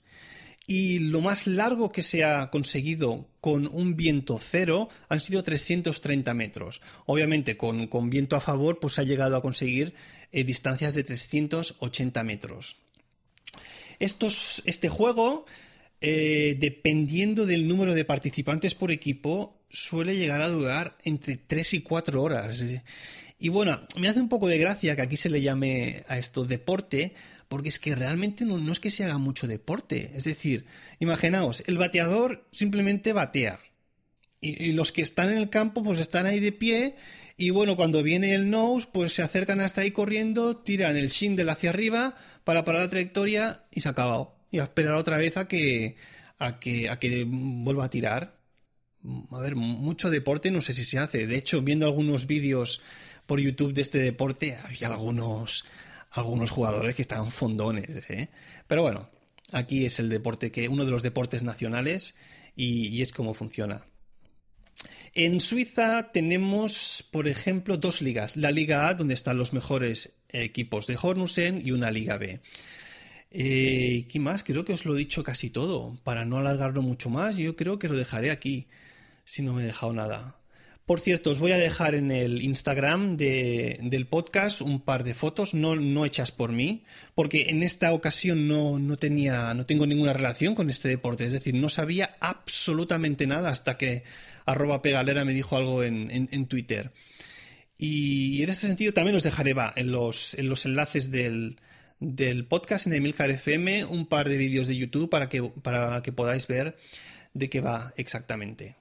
y 0.70 1.00
lo 1.00 1.20
más 1.20 1.48
largo 1.48 1.90
que 1.90 2.04
se 2.04 2.22
ha 2.22 2.48
conseguido 2.48 3.26
con 3.40 3.66
un 3.66 3.96
viento 3.96 4.38
cero 4.38 4.88
han 5.08 5.18
sido 5.18 5.42
330 5.42 6.32
metros. 6.32 6.80
Obviamente 7.06 7.56
con, 7.56 7.88
viento 8.08 8.36
a 8.36 8.40
favor 8.40 8.78
pues 8.78 9.00
ha 9.00 9.02
llegado 9.02 9.34
a 9.34 9.42
conseguir 9.42 9.94
eh, 10.30 10.44
distancias 10.44 10.94
de 10.94 11.02
380 11.02 12.22
metros. 12.22 12.76
este 13.98 14.88
juego, 14.88 15.44
eh, 16.00 16.56
dependiendo 16.60 17.46
del 17.46 17.66
número 17.66 17.92
de 17.92 18.04
participantes 18.04 18.76
por 18.76 18.92
equipo, 18.92 19.64
suele 19.70 20.16
llegar 20.16 20.40
a 20.40 20.50
durar 20.50 20.96
entre 21.02 21.36
3 21.36 21.74
y 21.74 21.80
4 21.80 22.22
horas. 22.22 22.62
Y 23.40 23.48
bueno, 23.48 23.80
me 23.98 24.06
hace 24.06 24.20
un 24.20 24.28
poco 24.28 24.46
de 24.46 24.58
gracia 24.58 24.94
que 24.94 25.02
aquí 25.02 25.16
se 25.16 25.30
le 25.30 25.42
llame 25.42 26.04
a 26.06 26.16
esto 26.16 26.44
deporte, 26.44 27.14
porque 27.50 27.68
es 27.68 27.80
que 27.80 27.96
realmente 27.96 28.44
no, 28.44 28.72
es 28.72 28.78
que 28.78 28.92
se 28.92 29.02
haga 29.02 29.18
mucho 29.18 29.48
deporte. 29.48 30.12
Es 30.14 30.22
decir, 30.22 30.66
imaginaos, 31.00 31.64
el 31.66 31.78
bateador 31.78 32.46
simplemente 32.52 33.12
batea. 33.12 33.58
Y, 34.40 34.70
los 34.70 34.92
que 34.92 35.02
están 35.02 35.32
en 35.32 35.38
el 35.38 35.50
campo, 35.50 35.82
pues 35.82 35.98
están 35.98 36.26
ahí 36.26 36.38
de 36.38 36.52
pie. 36.52 36.94
Y 37.36 37.50
bueno, 37.50 37.74
cuando 37.74 38.04
viene 38.04 38.34
el 38.34 38.50
nose, 38.50 38.86
pues 38.92 39.14
se 39.14 39.22
acercan 39.22 39.58
hasta 39.58 39.80
ahí 39.80 39.90
corriendo, 39.90 40.58
tiran 40.58 40.96
el 40.96 41.08
shingle 41.08 41.50
hacia 41.50 41.70
arriba 41.70 42.14
para 42.44 42.64
parar 42.64 42.82
la 42.82 42.88
trayectoria 42.88 43.64
y 43.72 43.80
se 43.80 43.88
ha 43.88 43.90
acabado. 43.90 44.36
Y 44.52 44.60
a 44.60 44.62
esperar 44.62 44.94
otra 44.94 45.16
vez 45.16 45.36
a 45.36 45.48
que, 45.48 45.96
a 46.38 46.60
que, 46.60 46.88
a 46.88 47.00
que 47.00 47.24
vuelva 47.26 47.86
a 47.86 47.90
tirar. 47.90 48.38
A 49.32 49.40
ver, 49.40 49.56
mucho 49.56 50.08
deporte 50.08 50.52
no 50.52 50.62
sé 50.62 50.72
si 50.72 50.84
se 50.84 51.00
hace. 51.00 51.26
De 51.26 51.36
hecho, 51.36 51.62
viendo 51.62 51.86
algunos 51.86 52.28
vídeos 52.28 52.80
por 53.26 53.40
YouTube 53.40 53.74
de 53.74 53.82
este 53.82 53.98
deporte, 53.98 54.56
había 54.64 54.86
algunos 54.86 55.64
algunos 56.10 56.50
jugadores 56.50 56.94
que 56.94 57.02
están 57.02 57.30
fondones. 57.30 58.10
¿eh? 58.10 58.28
Pero 58.66 58.82
bueno, 58.82 59.08
aquí 59.52 59.84
es 59.84 59.98
el 59.98 60.08
deporte 60.08 60.50
que, 60.50 60.68
uno 60.68 60.84
de 60.84 60.90
los 60.90 61.02
deportes 61.02 61.42
nacionales 61.42 62.14
y, 62.56 63.00
es 63.02 63.12
como 63.12 63.34
funciona. 63.34 63.86
En 65.14 65.40
Suiza 65.40 66.12
tenemos, 66.12 67.04
por 67.10 67.28
ejemplo, 67.28 67.76
dos 67.76 68.00
ligas. 68.00 68.36
La 68.36 68.50
Liga 68.50 68.88
A, 68.88 68.94
donde 68.94 69.14
están 69.14 69.38
los 69.38 69.52
mejores 69.52 70.14
equipos 70.28 70.86
de 70.86 70.98
Hornusen, 71.00 71.60
y 71.64 71.72
una 71.72 71.90
Liga 71.90 72.16
B. 72.16 72.40
Eh, 73.32 74.06
¿Qué 74.08 74.20
más? 74.20 74.44
Creo 74.44 74.64
que 74.64 74.72
os 74.72 74.84
lo 74.84 74.94
he 74.94 74.98
dicho 74.98 75.22
casi 75.22 75.50
todo. 75.50 75.98
Para 76.04 76.24
no 76.24 76.38
alargarlo 76.38 76.82
mucho 76.82 77.10
más, 77.10 77.36
yo 77.36 77.56
creo 77.56 77.78
que 77.78 77.88
lo 77.88 77.96
dejaré 77.96 78.30
aquí, 78.30 78.68
si 79.24 79.42
no 79.42 79.52
me 79.52 79.62
he 79.62 79.66
dejado 79.66 79.92
nada. 79.92 80.39
Por 80.90 80.98
cierto, 80.98 81.30
os 81.30 81.38
voy 81.38 81.52
a 81.52 81.56
dejar 81.56 81.94
en 81.94 82.10
el 82.10 82.42
Instagram 82.42 83.16
del 83.16 84.08
podcast 84.08 84.60
un 84.60 84.80
par 84.80 85.04
de 85.04 85.14
fotos, 85.14 85.54
no, 85.54 85.76
no 85.76 86.04
hechas 86.04 86.32
por 86.32 86.50
mí, 86.50 86.82
porque 87.14 87.46
en 87.48 87.62
esta 87.62 87.92
ocasión 87.92 88.48
no, 88.48 88.96
tenía, 88.96 89.54
no 89.54 89.66
tengo 89.66 89.86
ninguna 89.86 90.12
relación 90.14 90.56
con 90.56 90.68
este 90.68 90.88
deporte. 90.88 91.24
Es 91.24 91.32
decir, 91.32 91.54
no 91.54 91.68
sabía 91.68 92.16
absolutamente 92.18 93.28
nada 93.28 93.50
hasta 93.50 93.78
que 93.78 94.02
arroba 94.46 94.82
pegalera 94.82 95.24
me 95.24 95.32
dijo 95.32 95.56
algo 95.56 95.84
en, 95.84 96.46
Twitter. 96.46 96.90
Y 97.78 98.42
en 98.42 98.50
ese 98.50 98.66
sentido 98.66 98.92
también 98.92 99.14
os 99.14 99.22
dejaré 99.22 99.54
en, 99.76 99.92
los, 99.92 100.34
en 100.34 100.48
los 100.48 100.66
enlaces 100.66 101.12
del, 101.12 101.56
podcast 102.48 102.88
en 102.88 102.94
Emilcar 102.94 103.30
FM 103.30 103.84
un 103.84 104.06
par 104.06 104.28
de 104.28 104.38
vídeos 104.38 104.66
de 104.66 104.76
YouTube 104.76 105.08
para 105.08 105.28
que, 105.28 105.40
para 105.40 106.02
que 106.02 106.10
podáis 106.10 106.48
ver 106.48 106.76
de 107.32 107.48
qué 107.48 107.60
va 107.60 107.94
exactamente. 107.96 108.79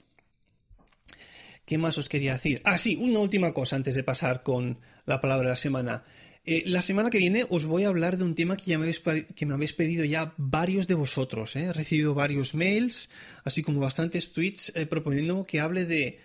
¿Qué 1.70 1.78
más 1.78 2.00
os 2.00 2.10
quería 2.10 2.34
decir? 2.34 2.64
Ah, 2.66 2.80
sí, 2.80 2.98
una 3.00 3.20
última 3.20 3.54
cosa 3.54 3.76
antes 3.76 3.94
de 3.94 4.04
pasar 4.04 4.42
con 4.42 4.80
la 5.06 5.22
palabra 5.22 5.50
de 5.50 5.52
la 5.52 5.56
semana. 5.56 6.04
Eh, 6.44 6.64
la 6.66 6.82
semana 6.82 7.12
que 7.12 7.20
viene 7.20 7.46
os 7.48 7.68
voy 7.68 7.84
a 7.84 7.90
hablar 7.90 8.18
de 8.18 8.24
un 8.24 8.34
tema 8.34 8.58
que, 8.58 8.72
ya 8.72 8.80
me, 8.80 8.86
habéis, 8.86 9.04
que 9.36 9.46
me 9.46 9.54
habéis 9.54 9.74
pedido 9.74 10.04
ya 10.04 10.34
varios 10.38 10.88
de 10.88 10.96
vosotros. 10.96 11.56
¿eh? 11.56 11.66
He 11.66 11.74
recibido 11.74 12.16
varios 12.16 12.56
mails, 12.56 13.12
así 13.44 13.62
como 13.62 13.82
bastantes 13.82 14.34
tweets 14.34 14.72
eh, 14.76 14.88
proponiendo 14.88 15.46
que 15.46 15.60
hable 15.60 15.86
de... 15.86 16.18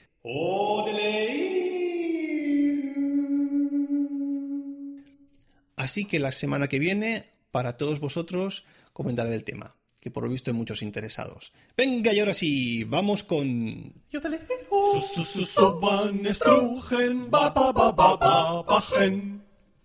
Así 5.77 6.07
que 6.07 6.21
la 6.21 6.33
semana 6.33 6.69
que 6.69 6.79
viene, 6.79 7.27
para 7.51 7.77
todos 7.77 8.01
vosotros, 8.01 8.65
comentaré 8.95 9.35
el 9.35 9.45
tema 9.45 9.77
que 10.05 10.11
por 10.11 10.23
lo 10.23 10.29
visto 10.29 10.51
hay 10.51 10.57
muchos 10.57 10.83
interesados. 10.83 11.51
Venga, 11.75 12.13
y 12.13 12.21
ahora 12.21 12.35
sí, 12.35 12.85
vamos 12.85 13.25
con... 13.25 13.91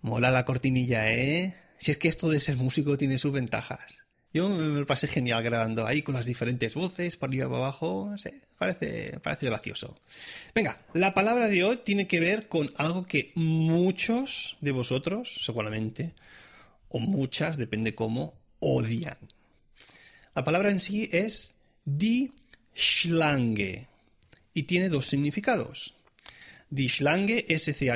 Mola 0.02 0.30
la 0.30 0.44
cortinilla, 0.44 1.10
¿eh? 1.10 1.54
Si 1.78 1.90
es 1.90 1.96
que 1.96 2.08
esto 2.08 2.28
de 2.28 2.38
ser 2.38 2.56
músico 2.56 2.98
tiene 2.98 3.16
sus 3.16 3.32
ventajas. 3.32 4.04
Yo 4.34 4.50
me 4.50 4.80
lo 4.80 4.86
pasé 4.86 5.08
genial 5.08 5.42
grabando 5.42 5.86
ahí 5.86 6.02
con 6.02 6.14
las 6.14 6.26
diferentes 6.26 6.74
voces, 6.74 7.16
por 7.16 7.30
arriba 7.30 7.46
y 7.46 7.48
para 7.48 7.62
abajo. 7.62 8.08
No 8.10 8.18
sé, 8.18 8.42
parece, 8.58 9.18
parece 9.20 9.46
gracioso. 9.46 9.98
Venga, 10.54 10.82
la 10.92 11.14
palabra 11.14 11.48
de 11.48 11.64
hoy 11.64 11.78
tiene 11.78 12.06
que 12.06 12.20
ver 12.20 12.46
con 12.46 12.74
algo 12.76 13.06
que 13.06 13.32
muchos 13.36 14.58
de 14.60 14.72
vosotros, 14.72 15.40
seguramente, 15.46 16.12
o 16.90 16.98
muchas, 16.98 17.56
depende 17.56 17.94
cómo, 17.94 18.34
odian. 18.58 19.16
La 20.34 20.44
palabra 20.44 20.70
en 20.70 20.80
sí 20.80 21.08
es 21.12 21.54
die 21.84 22.32
Schlange 22.74 23.88
y 24.54 24.62
tiene 24.64 24.88
dos 24.88 25.06
significados. 25.06 25.94
Die 26.70 26.88
Schlange, 26.88 27.46
S-C-H-L-A-N-G-E, 27.48 27.92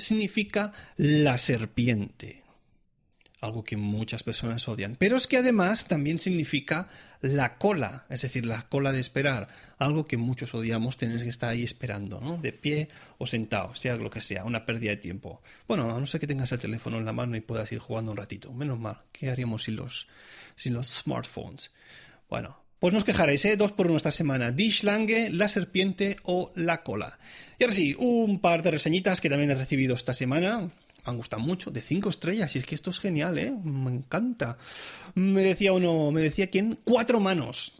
significa 0.00 0.72
la 0.96 1.38
serpiente 1.38 2.47
algo 3.40 3.64
que 3.64 3.76
muchas 3.76 4.22
personas 4.22 4.66
odian. 4.68 4.96
Pero 4.98 5.16
es 5.16 5.26
que 5.26 5.36
además 5.36 5.86
también 5.86 6.18
significa 6.18 6.88
la 7.20 7.56
cola, 7.56 8.06
es 8.10 8.22
decir, 8.22 8.46
la 8.46 8.62
cola 8.68 8.92
de 8.92 9.00
esperar, 9.00 9.48
algo 9.78 10.06
que 10.06 10.16
muchos 10.16 10.54
odiamos, 10.54 10.96
tener 10.96 11.22
que 11.22 11.28
estar 11.28 11.50
ahí 11.50 11.62
esperando, 11.62 12.20
¿no? 12.20 12.36
De 12.36 12.52
pie 12.52 12.88
o 13.18 13.26
sentado, 13.26 13.74
sea 13.74 13.96
lo 13.96 14.10
que 14.10 14.20
sea, 14.20 14.44
una 14.44 14.66
pérdida 14.66 14.90
de 14.90 14.96
tiempo. 14.96 15.42
Bueno, 15.66 15.94
a 15.94 16.00
no 16.00 16.06
ser 16.06 16.20
que 16.20 16.26
tengas 16.26 16.52
el 16.52 16.58
teléfono 16.58 16.98
en 16.98 17.04
la 17.04 17.12
mano 17.12 17.36
y 17.36 17.40
puedas 17.40 17.70
ir 17.72 17.78
jugando 17.78 18.12
un 18.12 18.16
ratito, 18.16 18.52
menos 18.52 18.78
mal, 18.78 19.02
¿qué 19.12 19.30
haríamos 19.30 19.64
sin 19.64 19.76
los, 19.76 20.08
sin 20.56 20.74
los 20.74 20.88
smartphones? 20.88 21.72
Bueno, 22.28 22.62
pues 22.78 22.92
no 22.92 22.98
os 22.98 23.04
quejaréis, 23.04 23.44
¿eh? 23.44 23.56
Dos 23.56 23.72
por 23.72 23.86
uno 23.88 23.96
esta 23.96 24.12
semana. 24.12 24.52
Dishlange, 24.52 25.30
la 25.30 25.48
serpiente 25.48 26.16
o 26.22 26.52
la 26.54 26.84
cola. 26.84 27.18
Y 27.58 27.64
ahora 27.64 27.74
sí, 27.74 27.96
un 27.98 28.40
par 28.40 28.62
de 28.62 28.70
reseñitas 28.70 29.20
que 29.20 29.28
también 29.28 29.50
he 29.50 29.54
recibido 29.54 29.96
esta 29.96 30.14
semana 30.14 30.70
han 31.08 31.16
gustado 31.16 31.42
mucho, 31.42 31.70
de 31.70 31.80
cinco 31.82 32.10
estrellas, 32.10 32.54
y 32.54 32.58
es 32.58 32.66
que 32.66 32.74
esto 32.74 32.90
es 32.90 32.98
genial, 32.98 33.38
¿eh? 33.38 33.52
Me 33.64 33.90
encanta. 33.90 34.58
Me 35.14 35.42
decía 35.42 35.72
uno, 35.72 36.10
me 36.10 36.20
decía 36.22 36.48
quién, 36.50 36.78
cuatro 36.84 37.20
manos. 37.20 37.74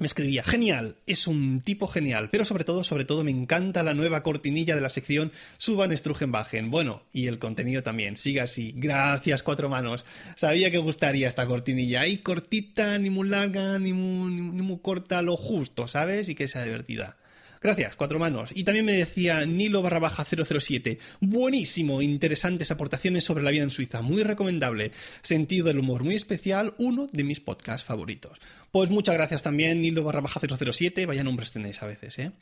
me 0.00 0.06
escribía, 0.06 0.42
genial, 0.42 0.96
es 1.06 1.28
un 1.28 1.60
tipo 1.60 1.86
genial, 1.86 2.28
pero 2.30 2.44
sobre 2.44 2.64
todo, 2.64 2.82
sobre 2.82 3.04
todo 3.04 3.22
me 3.22 3.30
encanta 3.30 3.84
la 3.84 3.94
nueva 3.94 4.24
cortinilla 4.24 4.74
de 4.74 4.80
la 4.80 4.88
sección 4.88 5.30
Suban 5.56 5.96
Strugenbachen. 5.96 6.68
Bueno, 6.70 7.04
y 7.12 7.28
el 7.28 7.38
contenido 7.38 7.84
también, 7.84 8.16
siga 8.16 8.42
así. 8.42 8.72
Gracias, 8.76 9.44
cuatro 9.44 9.68
manos. 9.68 10.04
Sabía 10.34 10.72
que 10.72 10.78
gustaría 10.78 11.28
esta 11.28 11.46
cortinilla. 11.46 12.00
Ahí 12.00 12.18
cortita, 12.18 12.98
ni 12.98 13.10
muy 13.10 13.28
larga, 13.28 13.78
ni 13.78 13.92
muy, 13.92 14.32
ni 14.32 14.62
muy 14.62 14.78
corta, 14.78 15.22
lo 15.22 15.36
justo, 15.36 15.86
¿sabes? 15.86 16.28
Y 16.28 16.34
que 16.34 16.48
sea 16.48 16.64
divertida. 16.64 17.16
Gracias, 17.64 17.96
cuatro 17.96 18.18
manos. 18.18 18.50
Y 18.54 18.64
también 18.64 18.84
me 18.84 18.92
decía 18.92 19.46
Nilo 19.46 19.80
barra 19.80 19.98
baja 19.98 20.26
007. 20.26 20.98
Buenísimo, 21.20 22.02
interesantes 22.02 22.70
aportaciones 22.70 23.24
sobre 23.24 23.42
la 23.42 23.50
vida 23.50 23.62
en 23.62 23.70
Suiza. 23.70 24.02
Muy 24.02 24.22
recomendable. 24.22 24.92
Sentido 25.22 25.68
del 25.68 25.78
humor 25.78 26.04
muy 26.04 26.14
especial, 26.14 26.74
uno 26.76 27.06
de 27.10 27.24
mis 27.24 27.40
podcasts 27.40 27.82
favoritos. 27.82 28.38
Pues 28.70 28.90
muchas 28.90 29.14
gracias 29.14 29.42
también, 29.42 29.80
Nilo 29.80 30.04
barra 30.04 30.20
baja 30.20 30.40
007. 30.40 31.06
Vaya 31.06 31.24
nombres 31.24 31.52
tenéis 31.52 31.82
a 31.82 31.86
veces, 31.86 32.18
¿eh? 32.18 32.32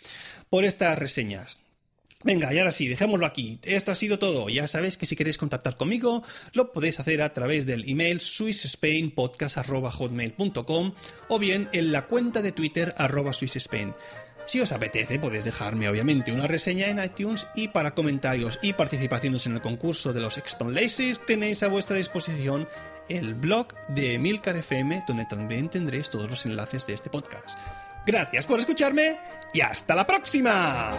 Por 0.50 0.64
estas 0.64 0.98
reseñas. 0.98 1.60
Venga, 2.24 2.52
y 2.52 2.58
ahora 2.58 2.72
sí, 2.72 2.88
dejémoslo 2.88 3.24
aquí. 3.24 3.60
Esto 3.62 3.92
ha 3.92 3.94
sido 3.94 4.18
todo. 4.18 4.48
Ya 4.48 4.66
sabéis 4.66 4.96
que 4.96 5.06
si 5.06 5.14
queréis 5.14 5.38
contactar 5.38 5.76
conmigo, 5.76 6.24
lo 6.52 6.72
podéis 6.72 6.98
hacer 6.98 7.22
a 7.22 7.32
través 7.32 7.64
del 7.64 7.88
email 7.88 8.18
swissspainpodcast.hotmail.com 8.18 10.94
o 11.28 11.38
bien 11.38 11.68
en 11.72 11.92
la 11.92 12.08
cuenta 12.08 12.42
de 12.42 12.50
Twitter 12.50 12.92
arroba 12.98 13.32
swissspain. 13.32 13.94
Si 14.46 14.60
os 14.60 14.72
apetece, 14.72 15.18
podéis 15.18 15.44
dejarme 15.44 15.88
obviamente 15.88 16.32
una 16.32 16.46
reseña 16.46 16.88
en 16.88 17.02
iTunes 17.02 17.46
y 17.54 17.68
para 17.68 17.94
comentarios 17.94 18.58
y 18.62 18.72
participaciones 18.72 19.46
en 19.46 19.54
el 19.54 19.62
concurso 19.62 20.12
de 20.12 20.20
los 20.20 20.40
Laces 20.68 21.24
tenéis 21.24 21.62
a 21.62 21.68
vuestra 21.68 21.96
disposición 21.96 22.68
el 23.08 23.34
blog 23.34 23.68
de 23.88 24.18
Milcar 24.18 24.56
FM 24.56 25.04
donde 25.06 25.26
también 25.26 25.68
tendréis 25.68 26.10
todos 26.10 26.28
los 26.28 26.46
enlaces 26.46 26.86
de 26.86 26.94
este 26.94 27.10
podcast. 27.10 27.58
Gracias 28.04 28.46
por 28.46 28.58
escucharme 28.58 29.18
y 29.52 29.60
hasta 29.60 29.94
la 29.94 30.06
próxima. 30.06 30.92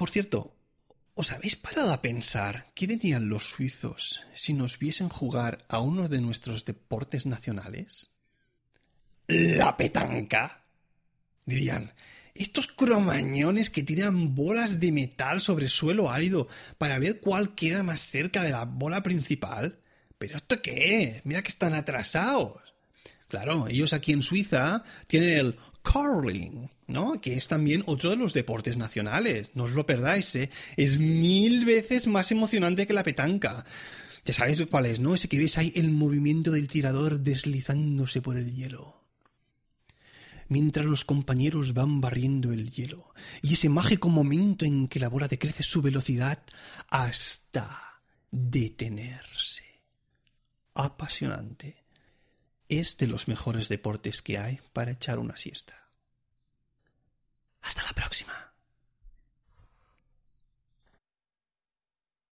Por 0.00 0.08
cierto, 0.08 0.56
¿os 1.12 1.30
habéis 1.30 1.56
parado 1.56 1.92
a 1.92 2.00
pensar 2.00 2.72
qué 2.74 2.86
dirían 2.86 3.28
los 3.28 3.50
suizos 3.50 4.22
si 4.32 4.54
nos 4.54 4.78
viesen 4.78 5.10
jugar 5.10 5.66
a 5.68 5.80
uno 5.80 6.08
de 6.08 6.22
nuestros 6.22 6.64
deportes 6.64 7.26
nacionales? 7.26 8.10
La 9.26 9.76
petanca. 9.76 10.64
Dirían, 11.44 11.92
estos 12.34 12.66
cromañones 12.68 13.68
que 13.68 13.82
tiran 13.82 14.34
bolas 14.34 14.80
de 14.80 14.90
metal 14.90 15.42
sobre 15.42 15.68
suelo 15.68 16.10
árido 16.10 16.48
para 16.78 16.98
ver 16.98 17.20
cuál 17.20 17.54
queda 17.54 17.82
más 17.82 18.00
cerca 18.00 18.42
de 18.42 18.52
la 18.52 18.64
bola 18.64 19.02
principal. 19.02 19.80
¿Pero 20.16 20.36
esto 20.36 20.62
qué? 20.62 21.20
Mira 21.24 21.42
que 21.42 21.48
están 21.48 21.74
atrasados. 21.74 22.62
Claro, 23.28 23.68
ellos 23.68 23.92
aquí 23.92 24.12
en 24.12 24.22
Suiza 24.22 24.82
tienen 25.06 25.38
el 25.38 25.58
curling, 25.82 26.70
¿no? 26.86 27.20
Que 27.20 27.34
es 27.34 27.48
también 27.48 27.82
otro 27.86 28.10
de 28.10 28.16
los 28.16 28.34
deportes 28.34 28.76
nacionales. 28.76 29.50
No 29.54 29.64
os 29.64 29.72
lo 29.72 29.86
perdáis, 29.86 30.34
¿eh? 30.36 30.50
Es 30.76 30.98
mil 30.98 31.64
veces 31.64 32.06
más 32.06 32.30
emocionante 32.32 32.86
que 32.86 32.92
la 32.92 33.02
petanca. 33.02 33.64
Ya 34.24 34.34
sabéis 34.34 34.64
cuál 34.70 34.86
es, 34.86 35.00
¿no? 35.00 35.14
Ese 35.14 35.28
que 35.28 35.38
ves 35.38 35.58
ahí 35.58 35.72
el 35.74 35.90
movimiento 35.90 36.50
del 36.50 36.68
tirador 36.68 37.20
deslizándose 37.20 38.20
por 38.20 38.36
el 38.36 38.54
hielo. 38.54 39.00
Mientras 40.48 40.84
los 40.84 41.04
compañeros 41.04 41.74
van 41.74 42.00
barriendo 42.00 42.52
el 42.52 42.70
hielo. 42.70 43.14
Y 43.40 43.54
ese 43.54 43.68
mágico 43.68 44.08
momento 44.08 44.64
en 44.64 44.88
que 44.88 44.98
la 44.98 45.08
bola 45.08 45.28
decrece 45.28 45.62
su 45.62 45.80
velocidad 45.80 46.42
hasta 46.88 48.02
detenerse. 48.30 49.64
Apasionante 50.74 51.79
es 52.70 52.96
de 52.96 53.06
los 53.06 53.28
mejores 53.28 53.68
deportes 53.68 54.22
que 54.22 54.38
hay 54.38 54.60
para 54.72 54.92
echar 54.92 55.18
una 55.18 55.36
siesta. 55.36 55.90
Hasta 57.60 57.82
la 57.82 57.92
próxima. 57.92 58.49